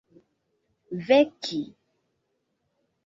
veki 1.05 1.61